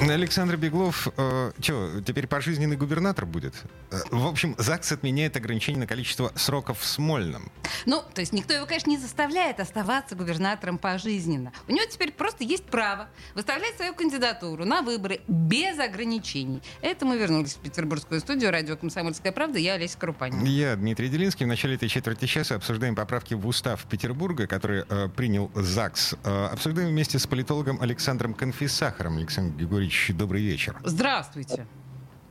[0.00, 3.54] Александр Беглов, э, что, теперь пожизненный губернатор будет?
[3.90, 7.50] Э, в общем, ЗАГС отменяет ограничение на количество сроков в Смольном.
[7.84, 11.52] Ну, то есть никто его, конечно, не заставляет оставаться губернатором пожизненно.
[11.66, 16.62] У него теперь просто есть право выставлять свою кандидатуру на выборы без ограничений.
[16.80, 19.58] Это мы вернулись в петербургскую студию радио «Комсомольская правда».
[19.58, 20.44] Я Олеся Крупанина.
[20.44, 21.44] Я Дмитрий Делинский.
[21.44, 26.14] В начале этой четверти часа обсуждаем поправки в устав Петербурга, который э, принял ЗАГС.
[26.24, 29.18] Э, обсуждаем вместе с политологом Александром Конфисахаром.
[29.18, 30.76] Александр Григорьевич Ильич, добрый вечер.
[30.84, 31.66] Здравствуйте.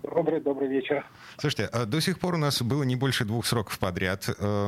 [0.03, 1.03] Добрый, добрый вечер.
[1.37, 4.29] Слушайте, а до сих пор у нас было не больше двух сроков подряд.
[4.29, 4.67] Э,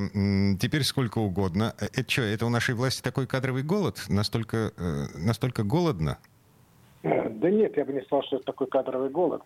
[0.60, 1.76] теперь сколько угодно.
[1.80, 4.04] Э, это что, это у нашей власти такой кадровый голод?
[4.10, 6.18] Настолько, э, настолько голодно?
[7.04, 9.44] Да нет, я бы не сказал, что это такой кадровый голод.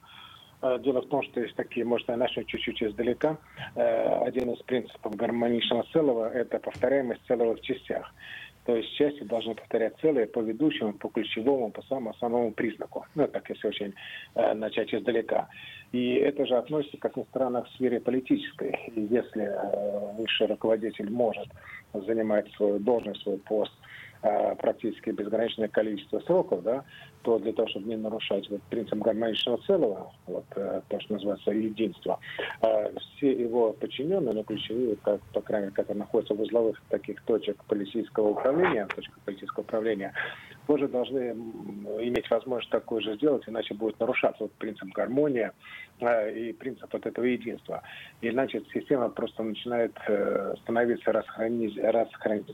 [0.79, 3.37] Дело в том, что есть такие, может, я начну чуть-чуть издалека.
[3.75, 8.09] Один из принципов гармоничного целого– это повторяемость целого в частях.
[8.65, 13.05] То есть части должны повторять целые по ведущему, по ключевому, по самому основному признаку.
[13.15, 13.93] Ну, так если очень
[14.35, 15.49] э, начать издалека.
[15.91, 18.79] И это же относится, как ни странно, к сфере политической.
[18.95, 21.47] И если э, высший руководитель может
[21.93, 23.73] занимать свою должность, свой пост
[24.59, 26.83] практически безграничное количество сроков, да,
[27.23, 31.51] то для того, чтобы не нарушать вот принцип гармоничного целого, вот э, то, что называется
[31.51, 32.19] единство,
[32.61, 37.21] э, все его подчиненные, ну, ключевые, как, по крайней мере, которые находятся в узловых таких
[37.23, 40.13] точек политического управления, точках политического управления,
[40.67, 41.31] тоже должны
[42.01, 45.53] иметь возможность такое же сделать, иначе будет нарушаться вот принцип гармония
[46.01, 47.81] и принцип вот этого единства.
[48.21, 49.93] Иначе система просто начинает
[50.63, 52.47] становиться расхранить, расхранить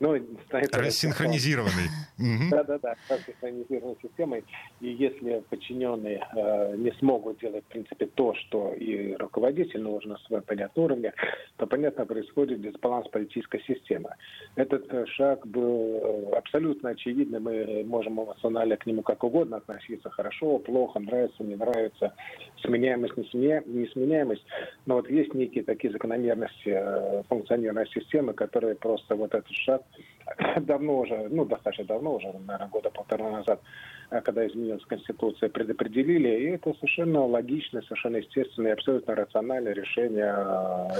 [0.00, 1.88] ну, становится Синхронизированный.
[2.50, 4.44] Да-да-да, синхронизированной системой.
[4.80, 10.18] И если подчиненные э, не смогут делать, в принципе, то, что и руководитель нужен на
[10.18, 11.12] своем понятном уровне,
[11.56, 14.10] то, понятно, происходит дисбаланс политической системы.
[14.56, 17.40] Этот э, шаг был э, абсолютно очевидный.
[17.42, 20.10] Мы можем эмоционально к нему как угодно относиться.
[20.10, 22.14] Хорошо, плохо, нравится, не нравится.
[22.62, 23.62] Сменяемость, не, сменя...
[23.66, 24.44] не сменяемость.
[24.86, 29.82] Но вот есть некие такие закономерности функционирования системы, которые просто вот этот шаг
[30.60, 36.28] давно уже, ну, достаточно давно уже, наверное, года полтора назад, э, когда изменилась Конституция, предопределили,
[36.28, 40.34] и это совершенно логичное, совершенно естественное и абсолютно рациональное решение,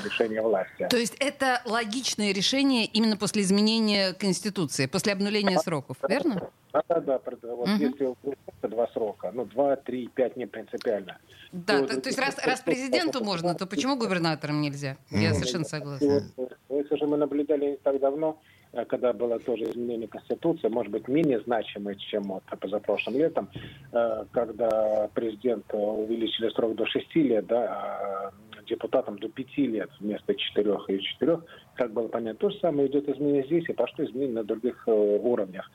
[0.04, 0.86] решение власти.
[0.88, 6.50] То есть это логичное решение именно после изменения Конституции, после обнуления сроков, верно?
[6.72, 7.20] Да, да, да.
[7.42, 7.82] Вот угу.
[7.82, 8.14] если
[8.62, 11.18] два срока, ну, два, три, пять не принципиально.
[11.52, 14.96] Да, то, то, то есть раз, раз президенту можно, то почему губернаторам нельзя?
[15.10, 16.22] Я совершенно согласна.
[16.68, 18.40] Это же мы наблюдали не так давно,
[18.88, 23.48] когда было тоже изменение Конституции, может быть, менее значимое, чем вот позапрошлым летом,
[23.92, 28.32] э, когда президент увеличили срок до 6 лет, да, а
[28.66, 31.40] депутатам до 5 лет вместо 4 и 4,
[31.74, 32.38] как было понятно.
[32.38, 35.70] То же самое идет изменение здесь, и пошло изменение на других э, уровнях.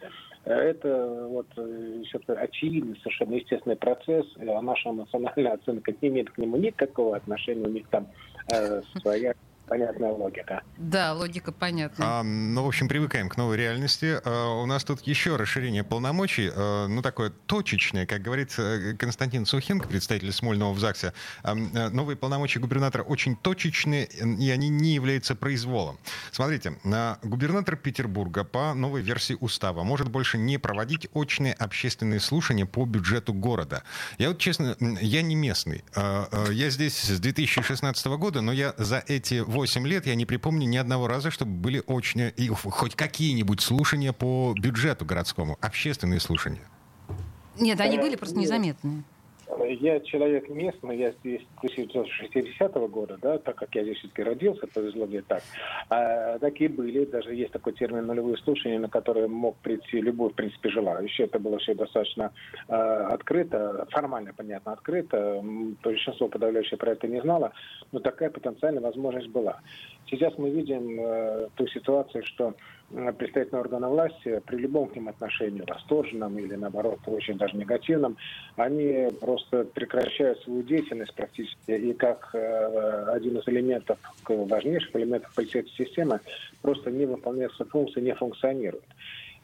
[0.45, 1.47] Это вот
[2.27, 7.71] очевидный, совершенно естественный процесс, а наша национальная оценка не имеет к нему никакого отношения, у
[7.71, 8.07] них там
[9.01, 9.33] своя
[9.67, 10.63] понятная логика.
[10.77, 12.19] Да, логика понятна.
[12.19, 14.19] А, ну, в общем, привыкаем к новой реальности.
[14.23, 19.45] А, у нас тут еще расширение полномочий, а, ну, такое точечное, как говорит э, Константин
[19.45, 21.13] Сухенко, представитель Смольного в ЗАГСе.
[21.43, 25.97] А, э, новые полномочия губернатора очень точечные, и они не являются произволом.
[26.31, 26.73] Смотрите,
[27.23, 33.33] губернатор Петербурга по новой версии устава может больше не проводить очные общественные слушания по бюджету
[33.33, 33.83] города.
[34.17, 35.83] Я вот, честно, я не местный.
[35.95, 40.27] А, а, я здесь с 2016 года, но я за эти 8 лет я не
[40.27, 46.19] припомню ни одного раза, чтобы были очные и хоть какие-нибудь слушания по бюджету городскому, общественные
[46.19, 46.61] слушания.
[47.59, 49.03] Нет, они были просто незаметные.
[49.65, 55.05] Я человек местный, я здесь 1960 года, да, так как я здесь все-таки родился, повезло
[55.05, 55.41] мне так.
[55.89, 60.35] А, такие были, даже есть такой термин нулевые слушания, на которые мог прийти любой, в
[60.35, 61.23] принципе, желающий.
[61.23, 62.31] Это было все достаточно
[62.67, 65.43] э, открыто, формально, понятно, открыто.
[65.83, 67.51] Большинство подавляющее про это не знало,
[67.91, 69.61] но такая потенциальная возможность была.
[70.09, 72.53] Сейчас мы видим э, ту ситуацию, что
[72.89, 78.17] представительные органы власти при любом к ним отношении, восторженном или, наоборот, очень даже негативном,
[78.55, 83.97] они просто прекращают свою деятельность практически, и как э, один из элементов,
[84.27, 86.19] важнейших элементов полицейской системы,
[86.61, 88.85] просто не выполняют свои функции, не функционируют.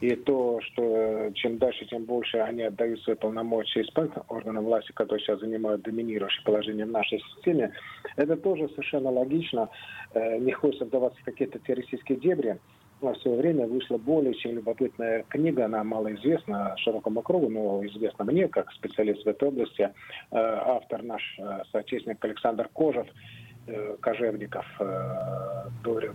[0.00, 5.24] И то, что чем дальше, тем больше они отдают свои полномочия исполнительным органам власти, которые
[5.24, 7.72] сейчас занимают доминирующее положение в нашей системе,
[8.16, 9.68] это тоже совершенно логично.
[10.14, 12.58] Э, не хочется вдаваться в какие-то теоретические дебри,
[13.12, 18.48] в свое время вышла более чем любопытная книга, она малоизвестна широкому кругу, но известна мне,
[18.48, 19.82] как специалист в этой области.
[19.82, 19.90] Э,
[20.30, 23.06] автор наш э, соотечественник Александр Кожев,
[23.66, 24.66] э, Кожевников,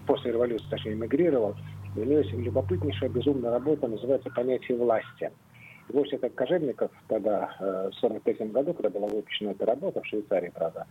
[0.07, 1.55] после революции, точнее, эмигрировал.
[1.95, 5.31] У него есть любопытнейшая, безумная работа, называется «Понятие власти».
[5.89, 10.85] Гость этот Кожевников тогда, в 1943 году, когда была выпущена эта работа в Швейцарии, правда,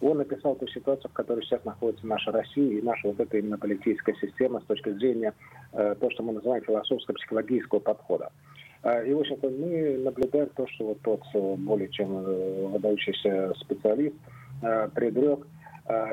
[0.00, 3.58] он описал ту ситуацию, в которой сейчас находится наша Россия и наша вот эта именно
[3.58, 5.34] политическая система с точки зрения
[5.72, 8.30] э, то, что мы называем философско-психологического подхода.
[9.06, 14.14] И, в общем-то, мы наблюдаем то, что вот тот э, более чем э, выдающийся специалист
[14.94, 15.46] предрек,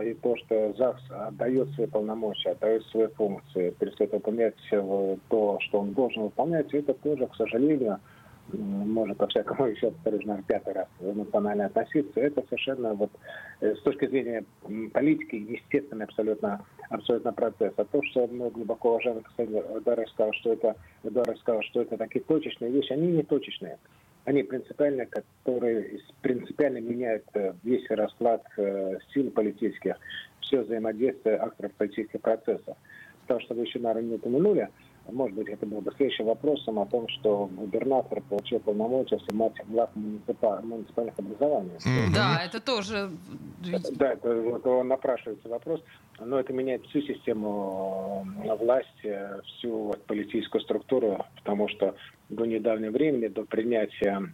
[0.03, 5.93] и то, что ЗАГС отдает свои полномочия, отдает свои функции, перестает выполнять то, что он
[5.93, 7.99] должен выполнять, это тоже, к сожалению,
[8.53, 13.11] может, по-всякому еще, повторюсь, наверное, пятый раз эмоционально относиться, это совершенно вот
[13.61, 14.43] э, с точки зрения
[14.93, 17.73] политики естественный абсолютно, абсолютно процесс.
[17.77, 22.23] А то, что мы глубоко уважаемый Эдуард сказал, что это, Эдуард сказал, что это такие
[22.23, 23.77] точечные вещи, они не точечные.
[24.25, 29.95] Они принципиальные, которые принципиально меняют э, весь расклад э, сил политических,
[30.41, 32.77] все взаимодействие акторов политических процессов.
[33.21, 34.69] Потому что вы еще, наверное, не упомянули,
[35.11, 39.89] может быть, это был бы следующим вопросом о том, что губернатор получил полномочия снимать глав
[39.95, 41.71] муниципальных образований.
[41.77, 42.13] Mm-hmm.
[42.13, 43.09] Да, это тоже...
[43.95, 45.81] Да, это он напрашивается вопрос,
[46.19, 51.95] но это меняет всю систему э, власти, всю политическую структуру, потому что
[52.29, 54.33] до недавнего времени, до принятия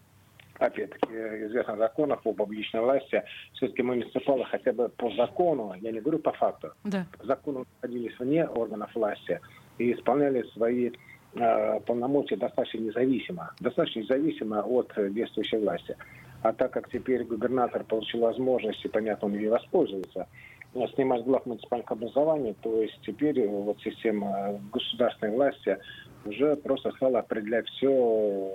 [0.59, 6.19] опять-таки, известных законов об публичной власти, все-таки муниципалы хотя бы по закону, я не говорю
[6.19, 7.05] по факту, да.
[7.17, 9.39] по закону находились вне органов власти,
[9.77, 10.91] и исполняли свои
[11.35, 15.95] э, полномочия достаточно независимо, достаточно независимо от действующей власти.
[16.43, 20.27] А так как теперь губернатор получил возможность, и, понятно, он ей воспользуется,
[20.73, 25.77] э, снимать глав муниципальных образований, то есть теперь э, вот система государственной власти
[26.25, 28.51] уже просто стала определять все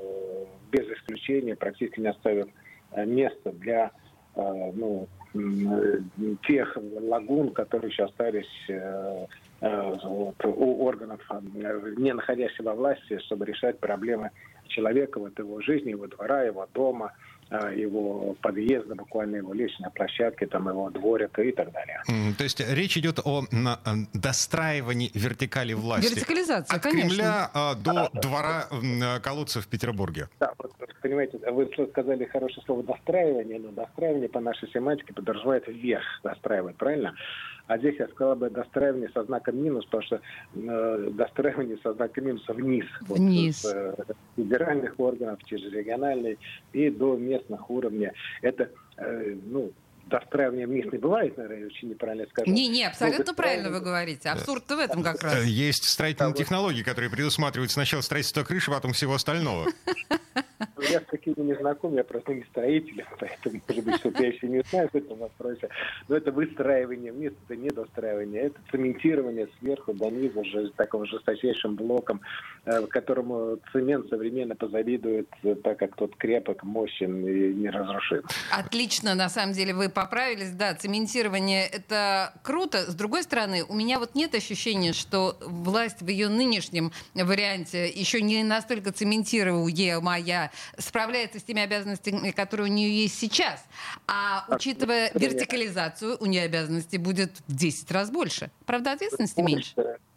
[0.71, 2.47] без исключения, практически не оставив
[3.07, 3.91] места для
[4.35, 5.09] ну,
[6.47, 9.27] тех лагун, которые еще остались Э,
[9.63, 14.31] вот, у органов, э, не находящихся во власти, чтобы решать проблемы
[14.69, 17.13] человека, вот его жизни, его двора, его дома,
[17.51, 22.03] э, его подъезда, буквально его личной площадки, там его дворика и так далее.
[22.37, 23.45] То есть речь идет о
[24.13, 26.13] достраивании вертикали власти.
[26.13, 27.09] Вертикализация, От конечно.
[27.11, 29.21] Кремля а, до да, двора да.
[29.21, 30.29] колодца в Петербурге.
[30.41, 30.73] Да, вот,
[31.03, 37.15] понимаете, вы сказали хорошее слово достраивание, но достраивание по нашей семантике подразумевает вверх достраивать, правильно?
[37.73, 40.21] А здесь я сказал бы достраивание со знаком минус, потому что
[40.55, 42.85] э, достраивание со знаком минуса вниз.
[43.01, 43.65] Вниз.
[43.65, 46.37] Вот, с э, федеральных органов через региональные
[46.75, 48.11] и до местных уровней.
[48.43, 49.73] Это, э, ну,
[50.05, 52.51] достраивание вниз не бывает, наверное, очень неправильно скажу.
[52.51, 54.29] Не, не, абсолютно ну, правильно вы говорите.
[54.29, 55.43] Абсурд-то в этом как раз.
[55.45, 59.71] Есть строительные технологии, которые предусматривают сначала строительство крыши, потом всего остального.
[60.91, 64.49] Я с такими не знаком, я просто не строитель, поэтому, может быть, что-то я еще
[64.49, 65.69] не знаю в этом вопросе.
[66.09, 71.77] Но это выстраивание вниз, это не достраивание, это цементирование сверху до низа же, такого жесточайшим
[71.77, 72.21] блоком,
[72.65, 78.23] э, которому цемент современно позавидует, э, так как тот крепок, мощен и неразрушим.
[78.51, 80.53] Отлично, на самом деле вы поправились.
[80.53, 82.91] Да, цементирование— это круто.
[82.91, 88.23] С другой стороны, у меня вот нет ощущения, что власть в ее нынешнем варианте еще
[88.23, 93.67] не настолько цементируемая справляется с теми обязанностями, которые у нее есть сейчас.
[94.07, 98.51] А учитывая вертикализацию, у нее обязанностей будет в 10 раз больше.
[98.67, 99.75] Правда, ответственности меньше.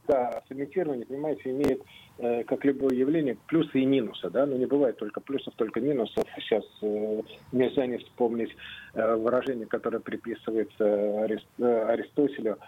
[0.07, 1.81] Да, цементирование, понимаете, имеет
[2.19, 6.25] э, как любое явление, плюсы и минусы, да, но не бывает только плюсов, только минусов.
[6.38, 7.21] Сейчас э,
[7.51, 8.55] нельзя не вспомнить
[8.93, 12.59] э, выражение, которое приписывается э, Аристотелю,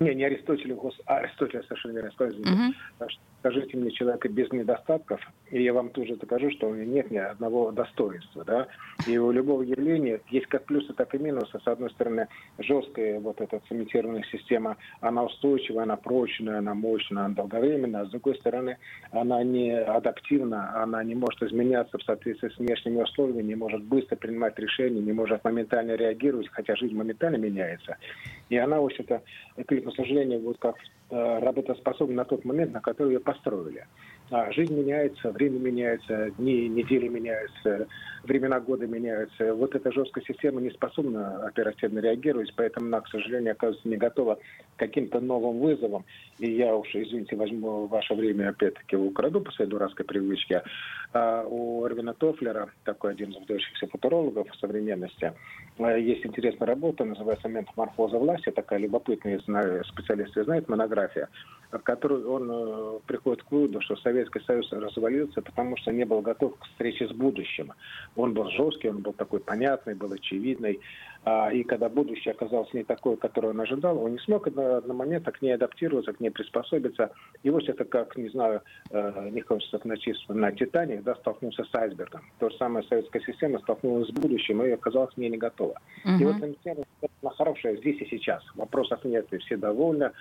[0.00, 2.74] не, не Аристотелю, а Аристотелю совершенно верно сказано.
[2.98, 3.08] Uh-huh
[3.44, 5.20] скажите мне человека без недостатков,
[5.50, 8.42] и я вам тоже докажу, что у него нет ни одного достоинства.
[8.42, 8.68] Да?
[9.06, 11.60] И у любого явления есть как плюсы, так и минусы.
[11.62, 17.34] С одной стороны, жесткая вот эта цементированная система, она устойчивая, она прочная, она мощная, она
[17.34, 18.02] долговременная.
[18.02, 18.78] А с другой стороны,
[19.10, 24.16] она не адаптивна, она не может изменяться в соответствии с внешними условиями, не может быстро
[24.16, 27.98] принимать решения, не может моментально реагировать, хотя жизнь моментально меняется.
[28.48, 29.20] И она, в общем-то,
[29.66, 30.76] к сожалению, вот как
[31.10, 33.86] работоспособна на тот момент, на который ее построили.
[34.30, 37.86] А жизнь меняется, время меняется, дни, недели меняются,
[38.22, 39.54] времена года меняются.
[39.54, 44.36] Вот эта жесткая система не способна оперативно реагировать, поэтому она, к сожалению, оказывается не готова
[44.36, 46.04] к каким-то новым вызовам.
[46.38, 50.62] И я уж, извините, возьму ваше время, опять-таки, украду по своей дурацкой привычке.
[51.12, 55.32] А у Эрвина Тофлера, такой один из выдающихся футурологов современности,
[55.78, 61.28] э, есть интересная работа, называется «Метаморфоза власти», такая любопытная, знаю, специалисты знают, монография фотография
[61.78, 66.20] в которой он э, приходит к выводу, что Советский Союз развалился, потому что не был
[66.20, 67.72] готов к встрече с будущим.
[68.16, 70.80] Он был жесткий, он был такой понятный, был очевидный.
[71.24, 75.40] А, и когда будущее оказалось не такое, которое он ожидал, он не смог одномоментно к
[75.42, 77.10] ней адаптироваться, к ней приспособиться.
[77.42, 78.60] И вот это как, не знаю,
[78.90, 82.22] э, не хочется начислить на Титаник, да, столкнулся с айсбергом.
[82.38, 85.80] То же самое советская система столкнулась с будущим и оказалась не не готова.
[86.04, 86.14] Угу.
[86.20, 88.44] И вот она хорошая здесь и сейчас.
[88.54, 90.12] Вопросов нет, и все довольны.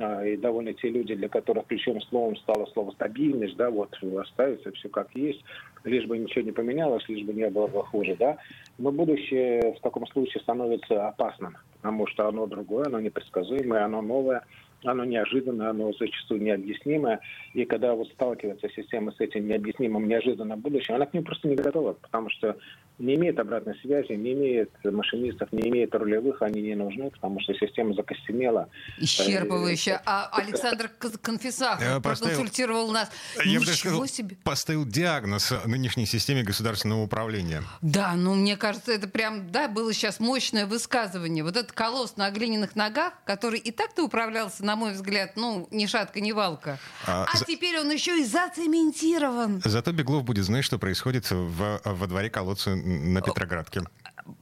[0.00, 4.70] А, и довольно те люди, для которых ключевым словом стало слово стабильность, да, вот оставится
[4.72, 5.42] все как есть,
[5.84, 8.36] лишь бы ничего не поменялось, лишь бы не было бы хуже, да.
[8.78, 14.44] Но будущее в таком случае становится опасным, потому что оно другое, оно непредсказуемое, оно новое,
[14.84, 17.20] оно неожиданное, оно зачастую необъяснимое.
[17.54, 21.56] И когда вот сталкивается система с этим необъяснимым, неожиданным будущим, она к нему просто не
[21.56, 22.56] готова, потому что
[22.98, 27.54] не имеет обратной связи, не имеет машинистов, не имеет рулевых, они не нужны, потому что
[27.54, 28.68] система закостенела.
[28.98, 30.00] Исчерпывающая.
[30.04, 30.90] А Александр
[31.22, 33.10] Конфисах проконсультировал нас.
[33.44, 34.36] Я бы сказал, себе.
[34.44, 37.62] поставил диагноз нынешней системе государственного управления.
[37.82, 41.44] Да, ну мне кажется, это прям, да, было сейчас мощное высказывание.
[41.44, 45.86] Вот этот колосс на глиняных ногах, который и так-то управлялся, на мой взгляд, ну, ни
[45.86, 46.78] шатка, ни валка.
[47.06, 47.44] А, а за...
[47.44, 49.62] теперь он еще и зацементирован.
[49.64, 53.82] Зато Беглов будет знать, что происходит в, во дворе колодца на Петроградке.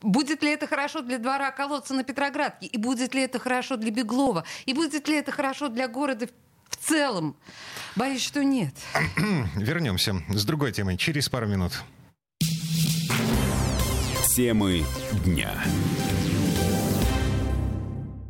[0.03, 2.67] Будет ли это хорошо для двора колодца на Петроградке?
[2.67, 4.45] И будет ли это хорошо для Беглова?
[4.65, 6.29] И будет ли это хорошо для города
[6.69, 7.37] в целом?
[7.95, 8.75] Боюсь, что нет.
[9.57, 11.73] Вернемся с другой темой через пару минут.
[14.37, 14.85] Темы
[15.25, 15.55] дня.